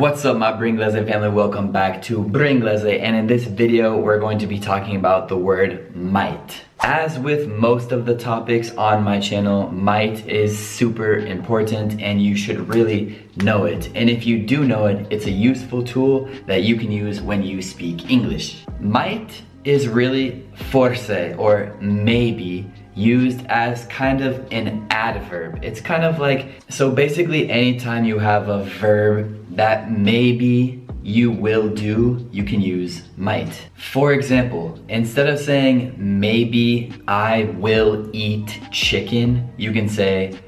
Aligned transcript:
What's 0.00 0.24
up 0.24 0.36
my 0.36 0.52
Bringlese 0.52 1.04
family, 1.06 1.28
welcome 1.28 1.72
back 1.72 2.00
to 2.02 2.22
Bringlese 2.22 3.00
and 3.00 3.16
in 3.16 3.26
this 3.26 3.44
video 3.44 3.98
we're 3.98 4.20
going 4.20 4.38
to 4.38 4.46
be 4.46 4.60
talking 4.60 4.96
about 4.96 5.28
the 5.28 5.36
word 5.36 5.94
might. 5.96 6.62
As 6.80 7.18
with 7.18 7.48
most 7.48 7.90
of 7.90 8.06
the 8.06 8.16
topics 8.16 8.70
on 8.76 9.02
my 9.02 9.18
channel, 9.18 9.70
might 9.70 10.26
is 10.26 10.58
super 10.58 11.16
important 11.16 12.00
and 12.00 12.22
you 12.22 12.36
should 12.36 12.68
really 12.68 13.28
know 13.36 13.64
it. 13.64 13.90
And 13.94 14.08
if 14.08 14.26
you 14.26 14.38
do 14.38 14.64
know 14.64 14.86
it, 14.86 15.06
it's 15.10 15.26
a 15.26 15.30
useful 15.30 15.82
tool 15.82 16.30
that 16.46 16.62
you 16.62 16.76
can 16.76 16.92
use 16.92 17.20
when 17.20 17.42
you 17.42 17.60
speak 17.60 18.10
English. 18.10 18.64
Might 18.80 19.42
is 19.64 19.88
really 19.88 20.48
forse 20.70 21.10
or 21.10 21.76
maybe 21.80 22.70
used 22.94 23.44
as 23.46 23.86
kind 23.86 24.20
of 24.20 24.46
an 24.52 24.86
adverb. 24.90 25.62
It's 25.62 25.80
kind 25.80 26.04
of 26.04 26.18
like, 26.18 26.62
so 26.68 26.90
basically 26.90 27.50
anytime 27.50 28.04
you 28.04 28.18
have 28.18 28.48
a 28.48 28.64
verb 28.64 29.56
that 29.56 29.90
maybe 29.90 30.86
you 31.02 31.30
will 31.30 31.68
do, 31.68 32.28
you 32.30 32.44
can 32.44 32.60
use 32.60 33.02
might. 33.16 33.68
For 33.74 34.12
example, 34.12 34.78
instead 34.88 35.28
of 35.28 35.38
saying 35.38 35.94
maybe 35.96 36.92
I 37.08 37.44
will 37.56 38.10
eat 38.12 38.60
chicken, 38.70 39.50
you 39.56 39.72
can 39.72 39.88
say 39.88 40.38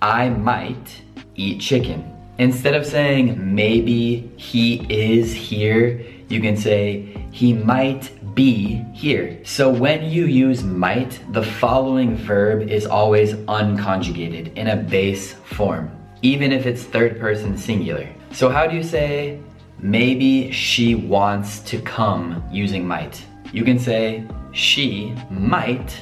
I 0.00 0.28
might 0.28 1.02
eat 1.34 1.60
chicken. 1.60 2.08
Instead 2.38 2.74
of 2.74 2.84
saying 2.84 3.54
maybe 3.54 4.32
he 4.36 4.86
is 4.90 5.32
here, 5.32 6.04
you 6.32 6.40
can 6.40 6.56
say 6.56 7.14
he 7.30 7.52
might 7.52 8.10
be 8.34 8.82
here. 8.94 9.38
So 9.44 9.68
when 9.68 10.04
you 10.04 10.24
use 10.24 10.62
might, 10.64 11.20
the 11.32 11.42
following 11.42 12.16
verb 12.16 12.70
is 12.70 12.86
always 12.86 13.34
unconjugated 13.34 14.56
in 14.56 14.68
a 14.68 14.76
base 14.76 15.34
form, 15.34 15.90
even 16.22 16.50
if 16.50 16.64
it's 16.64 16.84
third 16.84 17.20
person 17.20 17.58
singular. 17.58 18.08
So 18.30 18.48
how 18.48 18.66
do 18.66 18.74
you 18.74 18.82
say, 18.82 19.38
maybe 19.78 20.50
she 20.50 20.94
wants 20.94 21.60
to 21.60 21.78
come 21.82 22.42
using 22.50 22.86
might? 22.86 23.22
You 23.52 23.64
can 23.64 23.78
say, 23.78 24.24
she 24.52 25.14
might 25.28 25.94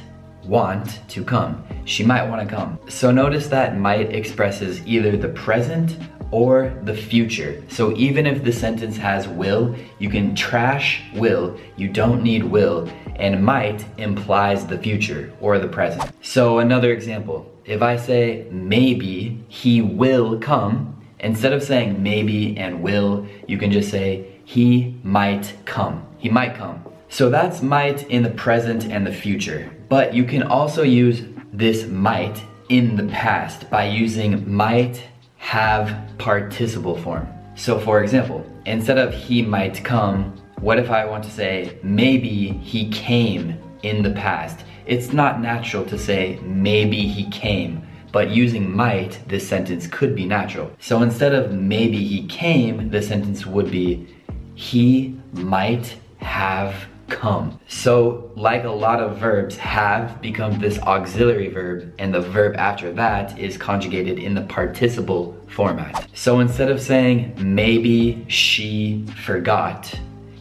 want 0.44 1.00
to 1.08 1.24
come. 1.24 1.64
She 1.84 2.04
might 2.04 2.22
want 2.22 2.48
to 2.48 2.54
come. 2.54 2.78
So 2.88 3.10
notice 3.10 3.48
that 3.48 3.76
might 3.76 4.14
expresses 4.14 4.86
either 4.86 5.16
the 5.16 5.30
present 5.30 5.98
or 6.30 6.72
the 6.84 6.94
future. 6.94 7.62
So 7.68 7.96
even 7.96 8.26
if 8.26 8.44
the 8.44 8.52
sentence 8.52 8.96
has 8.96 9.26
will, 9.28 9.74
you 9.98 10.08
can 10.08 10.34
trash 10.34 11.02
will, 11.14 11.58
you 11.76 11.88
don't 11.88 12.22
need 12.22 12.44
will, 12.44 12.88
and 13.16 13.44
might 13.44 13.84
implies 13.98 14.66
the 14.66 14.78
future 14.78 15.32
or 15.40 15.58
the 15.58 15.68
present. 15.68 16.10
So 16.22 16.58
another 16.58 16.92
example, 16.92 17.50
if 17.64 17.82
I 17.82 17.96
say 17.96 18.46
maybe 18.50 19.44
he 19.48 19.82
will 19.82 20.38
come, 20.38 20.96
instead 21.20 21.52
of 21.52 21.62
saying 21.62 22.02
maybe 22.02 22.56
and 22.56 22.82
will, 22.82 23.26
you 23.46 23.58
can 23.58 23.70
just 23.70 23.90
say 23.90 24.26
he 24.44 24.98
might 25.02 25.54
come. 25.64 26.06
He 26.18 26.28
might 26.28 26.54
come. 26.54 26.84
So 27.08 27.28
that's 27.28 27.60
might 27.60 28.08
in 28.08 28.22
the 28.22 28.30
present 28.30 28.84
and 28.84 29.06
the 29.06 29.12
future. 29.12 29.70
But 29.88 30.14
you 30.14 30.24
can 30.24 30.44
also 30.44 30.82
use 30.82 31.22
this 31.52 31.86
might 31.86 32.40
in 32.68 32.94
the 32.94 33.06
past 33.12 33.68
by 33.68 33.86
using 33.86 34.50
might 34.50 35.02
have 35.40 35.98
participle 36.18 36.96
form. 36.96 37.26
So 37.56 37.80
for 37.80 38.02
example, 38.02 38.46
instead 38.66 38.98
of 38.98 39.12
he 39.12 39.42
might 39.42 39.82
come, 39.82 40.36
what 40.60 40.78
if 40.78 40.90
I 40.90 41.06
want 41.06 41.24
to 41.24 41.30
say 41.30 41.78
maybe 41.82 42.52
he 42.62 42.90
came 42.90 43.58
in 43.82 44.02
the 44.02 44.10
past? 44.10 44.64
It's 44.86 45.12
not 45.14 45.40
natural 45.40 45.84
to 45.86 45.98
say 45.98 46.38
maybe 46.42 47.08
he 47.08 47.28
came, 47.30 47.82
but 48.12 48.28
using 48.28 48.70
might, 48.70 49.18
this 49.28 49.48
sentence 49.48 49.86
could 49.86 50.14
be 50.14 50.26
natural. 50.26 50.70
So 50.78 51.02
instead 51.02 51.34
of 51.34 51.52
maybe 51.52 52.04
he 52.04 52.26
came, 52.26 52.90
the 52.90 53.02
sentence 53.02 53.46
would 53.46 53.70
be 53.70 54.14
he 54.54 55.18
might 55.32 55.96
have 56.18 56.74
come. 57.10 57.58
So 57.68 58.30
like 58.36 58.64
a 58.64 58.70
lot 58.70 59.00
of 59.00 59.18
verbs, 59.18 59.56
have 59.56 60.20
become 60.22 60.58
this 60.58 60.78
auxiliary 60.78 61.48
verb 61.48 61.92
and 61.98 62.14
the 62.14 62.20
verb 62.20 62.56
after 62.56 62.92
that 62.92 63.38
is 63.38 63.56
conjugated 63.56 64.18
in 64.18 64.34
the 64.34 64.42
participle 64.42 65.36
format. 65.48 66.08
So 66.14 66.40
instead 66.40 66.70
of 66.70 66.80
saying 66.80 67.34
maybe 67.38 68.24
she 68.28 69.04
forgot, 69.24 69.92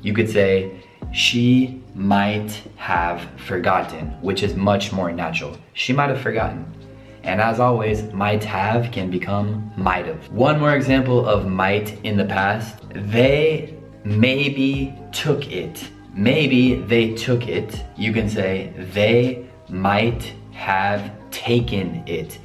you 0.01 0.13
could 0.13 0.29
say 0.29 0.79
she 1.11 1.81
might 1.95 2.61
have 2.77 3.27
forgotten, 3.45 4.07
which 4.21 4.43
is 4.43 4.55
much 4.55 4.91
more 4.91 5.11
natural. 5.11 5.57
She 5.73 5.91
might 5.91 6.09
have 6.09 6.21
forgotten. 6.21 6.65
And 7.23 7.41
as 7.41 7.59
always, 7.59 8.03
might 8.13 8.43
have 8.45 8.91
can 8.91 9.11
become 9.11 9.71
might 9.75 10.05
have. 10.05 10.29
One 10.31 10.59
more 10.59 10.75
example 10.75 11.27
of 11.27 11.47
might 11.47 11.99
in 12.05 12.15
the 12.15 12.25
past. 12.25 12.77
They 12.93 13.75
maybe 14.03 14.95
took 15.11 15.51
it 15.51 15.89
maybe 16.19 16.75
they 16.75 17.13
took 17.13 17.47
it. 17.47 17.81
You 17.95 18.11
can 18.11 18.29
say 18.29 18.73
they 18.93 19.47
might 19.69 20.33
have 20.51 21.11
taken 21.31 22.03
it. 22.05 22.37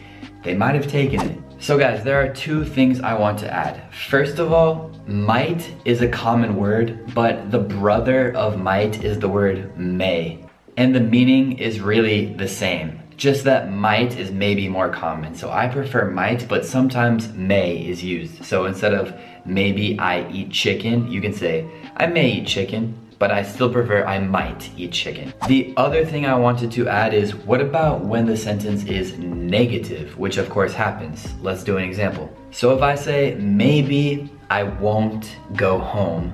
They 0.45 0.55
might 0.55 0.77
have 0.77 0.87
taken 0.87 1.21
it. 1.21 1.39
So 1.59 1.77
guys, 1.77 2.05
there 2.05 2.23
are 2.23 2.33
two 2.33 2.65
things 2.65 3.01
I 3.01 3.15
want 3.15 3.39
to 3.41 3.53
add. 3.53 3.93
First 3.93 4.39
of 4.39 4.53
all, 4.53 4.93
might 5.07 5.75
is 5.85 6.03
a 6.03 6.09
common 6.09 6.55
word, 6.57 7.13
but 7.15 7.51
the 7.51 7.59
brother 7.59 8.33
of 8.37 8.61
might 8.61 9.03
is 9.03 9.19
the 9.19 9.29
word 9.29 9.77
may. 9.77 10.39
And 10.77 10.95
the 10.95 11.01
meaning 11.01 11.59
is 11.59 11.81
really 11.81 12.35
the 12.35 12.49
same. 12.49 13.01
Just 13.17 13.45
that 13.45 13.73
might 13.73 14.17
is 14.19 14.31
maybe 14.31 14.69
more 14.69 14.89
common. 14.89 15.35
So 15.35 15.51
I 15.51 15.69
prefer 15.69 16.11
might, 16.11 16.49
but 16.49 16.65
sometimes 16.65 17.33
may 17.33 17.77
is 17.77 18.03
used. 18.03 18.45
So 18.45 18.67
instead 18.67 18.93
of 18.93 19.15
maybe 19.45 19.99
I 19.99 20.29
eat 20.31 20.51
chicken, 20.51 21.11
you 21.11 21.21
can 21.21 21.33
say 21.33 21.69
I 21.97 22.07
may 22.07 22.31
eat 22.31 22.47
chicken 22.47 23.04
but 23.19 23.31
I 23.31 23.43
still 23.43 23.71
prefer 23.71 24.05
I 24.05 24.19
might 24.19 24.71
eat 24.77 24.93
chicken. 24.93 25.33
The 25.49 25.73
other 25.77 26.05
thing 26.05 26.27
I 26.27 26.35
wanted 26.35 26.71
to 26.73 26.89
add 26.89 27.15
is 27.15 27.35
what 27.35 27.61
about 27.61 28.05
when 28.05 28.27
the 28.27 28.37
sentence 28.37 28.85
is 28.85 29.17
negative, 29.19 30.17
which 30.19 30.37
of 30.37 30.49
course 30.51 30.75
happens. 30.75 31.35
Let's 31.41 31.65
do 31.65 31.77
an 31.77 31.85
example. 31.85 32.35
So 32.51 32.75
if 32.75 32.83
I 32.83 32.95
say 32.95 33.35
maybe 33.37 34.31
I 34.51 34.63
won't 34.63 35.37
go 35.55 35.79
home 35.79 36.33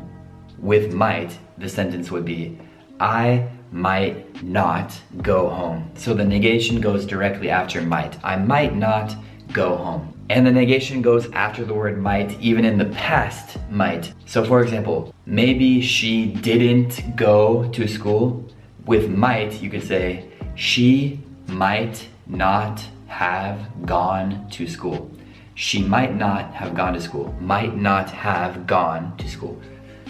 with 0.58 0.92
might, 0.92 1.38
the 1.58 1.68
sentence 1.68 2.10
would 2.10 2.24
be 2.24 2.58
I 3.00 3.48
might 3.72 4.42
not 4.42 4.98
go 5.22 5.48
home. 5.48 5.90
So 5.94 6.12
the 6.12 6.24
negation 6.24 6.80
goes 6.80 7.06
directly 7.06 7.50
after 7.50 7.80
might. 7.82 8.22
I 8.24 8.36
might 8.36 8.74
not 8.74 9.14
go 9.52 9.76
home. 9.76 10.14
And 10.28 10.46
the 10.46 10.52
negation 10.52 11.02
goes 11.02 11.30
after 11.32 11.64
the 11.64 11.74
word 11.74 12.00
might, 12.00 12.38
even 12.40 12.64
in 12.64 12.78
the 12.78 12.84
past 12.86 13.58
might. 13.70 14.12
So 14.26 14.44
for 14.44 14.62
example, 14.62 15.14
maybe 15.26 15.80
she 15.80 16.26
didn't 16.26 17.16
go 17.16 17.68
to 17.70 17.88
school. 17.88 18.48
With 18.86 19.10
might, 19.10 19.60
you 19.60 19.70
could 19.70 19.82
say, 19.82 20.30
she 20.54 21.20
might 21.48 22.08
not 22.26 22.84
have 23.08 23.86
gone 23.86 24.48
to 24.50 24.66
school. 24.66 25.10
She 25.54 25.82
might 25.82 26.14
not 26.14 26.54
have 26.54 26.74
gone 26.74 26.94
to 26.94 27.00
school. 27.00 27.34
Might 27.40 27.76
not 27.76 28.08
have 28.10 28.66
gone 28.66 29.16
to 29.18 29.28
school. 29.28 29.60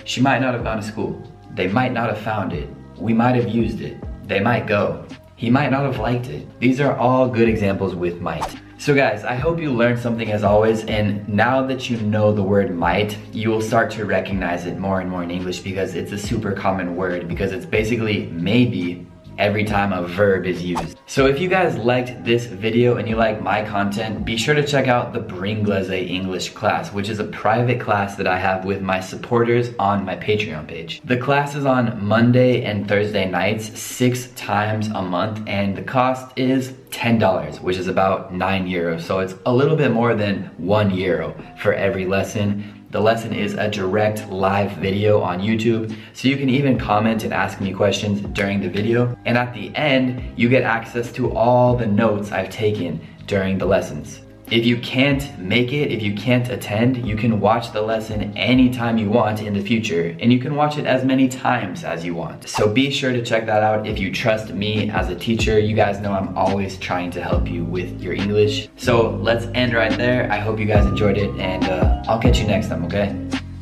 She 0.04 0.20
might 0.20 0.40
not 0.40 0.54
have 0.54 0.64
gone 0.64 0.76
to 0.76 0.82
school. 0.82 1.20
They 1.54 1.66
might 1.66 1.92
not 1.92 2.08
have 2.08 2.20
found 2.20 2.52
it. 2.52 2.68
We 2.98 3.14
might 3.14 3.34
have 3.36 3.48
used 3.48 3.80
it. 3.80 3.96
They 4.28 4.40
might 4.40 4.66
go. 4.66 5.06
He 5.36 5.50
might 5.50 5.70
not 5.70 5.84
have 5.84 5.98
liked 5.98 6.28
it. 6.28 6.46
These 6.60 6.80
are 6.80 6.94
all 6.96 7.28
good 7.28 7.48
examples 7.48 7.94
with 7.94 8.20
might. 8.20 8.54
So 8.80 8.94
guys, 8.94 9.24
I 9.24 9.34
hope 9.34 9.60
you 9.60 9.70
learned 9.74 9.98
something 9.98 10.32
as 10.32 10.42
always, 10.42 10.86
and 10.86 11.28
now 11.28 11.66
that 11.66 11.90
you 11.90 11.98
know 11.98 12.32
the 12.32 12.42
word 12.42 12.74
might, 12.74 13.14
you 13.30 13.50
will 13.50 13.60
start 13.60 13.90
to 13.90 14.06
recognize 14.06 14.64
it 14.64 14.78
more 14.78 15.02
and 15.02 15.10
more 15.10 15.22
in 15.22 15.30
English 15.30 15.58
because 15.60 15.94
it's 15.94 16.12
a 16.12 16.18
super 16.18 16.52
common 16.52 16.96
word 16.96 17.28
because 17.28 17.52
it's 17.52 17.66
basically 17.66 18.24
maybe 18.28 19.06
every 19.40 19.64
time 19.64 19.92
a 19.92 20.06
verb 20.06 20.44
is 20.44 20.62
used. 20.62 21.00
So 21.06 21.26
if 21.26 21.40
you 21.40 21.48
guys 21.48 21.76
liked 21.76 22.24
this 22.24 22.44
video 22.44 22.98
and 22.98 23.08
you 23.08 23.16
like 23.16 23.42
my 23.42 23.64
content, 23.64 24.24
be 24.24 24.36
sure 24.36 24.54
to 24.54 24.64
check 24.64 24.86
out 24.86 25.14
the 25.14 25.20
Bringlese 25.20 26.08
English 26.08 26.50
class, 26.50 26.92
which 26.92 27.08
is 27.08 27.18
a 27.18 27.24
private 27.24 27.80
class 27.80 28.16
that 28.16 28.26
I 28.26 28.38
have 28.38 28.66
with 28.66 28.82
my 28.82 29.00
supporters 29.00 29.70
on 29.78 30.04
my 30.04 30.14
Patreon 30.14 30.68
page. 30.68 31.00
The 31.04 31.16
class 31.16 31.54
is 31.54 31.64
on 31.64 32.04
Monday 32.04 32.64
and 32.64 32.86
Thursday 32.86 33.28
nights, 33.28 33.80
six 33.80 34.28
times 34.36 34.88
a 34.88 35.02
month, 35.02 35.42
and 35.46 35.74
the 35.74 35.82
cost 35.82 36.38
is 36.38 36.72
$10, 36.90 37.62
which 37.62 37.78
is 37.78 37.88
about 37.88 38.34
nine 38.34 38.66
euros. 38.66 39.00
So 39.00 39.20
it's 39.20 39.34
a 39.46 39.52
little 39.52 39.76
bit 39.76 39.90
more 39.90 40.14
than 40.14 40.50
one 40.58 40.90
euro 40.94 41.34
for 41.58 41.72
every 41.72 42.04
lesson. 42.04 42.79
The 42.90 43.00
lesson 43.00 43.32
is 43.32 43.54
a 43.54 43.70
direct 43.70 44.28
live 44.30 44.72
video 44.72 45.20
on 45.20 45.38
YouTube, 45.38 45.96
so 46.12 46.26
you 46.26 46.36
can 46.36 46.50
even 46.50 46.76
comment 46.76 47.22
and 47.22 47.32
ask 47.32 47.60
me 47.60 47.72
questions 47.72 48.20
during 48.32 48.60
the 48.60 48.68
video. 48.68 49.16
And 49.26 49.38
at 49.38 49.54
the 49.54 49.72
end, 49.76 50.36
you 50.36 50.48
get 50.48 50.64
access 50.64 51.12
to 51.12 51.32
all 51.32 51.76
the 51.76 51.86
notes 51.86 52.32
I've 52.32 52.50
taken 52.50 53.00
during 53.28 53.58
the 53.58 53.66
lessons. 53.66 54.22
If 54.50 54.66
you 54.66 54.78
can't 54.78 55.38
make 55.38 55.72
it, 55.72 55.92
if 55.92 56.02
you 56.02 56.12
can't 56.12 56.48
attend, 56.48 57.06
you 57.06 57.14
can 57.14 57.38
watch 57.38 57.72
the 57.72 57.80
lesson 57.80 58.36
anytime 58.36 58.98
you 58.98 59.08
want 59.08 59.42
in 59.42 59.54
the 59.54 59.60
future, 59.60 60.16
and 60.18 60.32
you 60.32 60.40
can 60.40 60.56
watch 60.56 60.76
it 60.76 60.86
as 60.86 61.04
many 61.04 61.28
times 61.28 61.84
as 61.84 62.04
you 62.04 62.16
want. 62.16 62.48
So 62.48 62.68
be 62.68 62.90
sure 62.90 63.12
to 63.12 63.24
check 63.24 63.46
that 63.46 63.62
out 63.62 63.86
if 63.86 64.00
you 64.00 64.12
trust 64.12 64.52
me 64.52 64.90
as 64.90 65.08
a 65.08 65.14
teacher. 65.14 65.60
You 65.60 65.76
guys 65.76 66.00
know 66.00 66.12
I'm 66.12 66.36
always 66.36 66.78
trying 66.78 67.12
to 67.12 67.22
help 67.22 67.48
you 67.48 67.62
with 67.62 68.02
your 68.02 68.14
English. 68.14 68.68
So 68.76 69.10
let's 69.22 69.46
end 69.54 69.72
right 69.72 69.96
there. 69.96 70.28
I 70.32 70.38
hope 70.38 70.58
you 70.58 70.66
guys 70.66 70.84
enjoyed 70.84 71.16
it, 71.16 71.30
and 71.38 71.62
uh, 71.66 72.02
I'll 72.08 72.18
catch 72.18 72.40
you 72.40 72.48
next 72.48 72.70
time, 72.70 72.84
okay? 72.86 73.16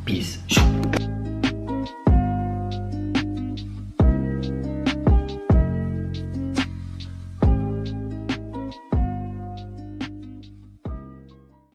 Peace. 0.05 0.38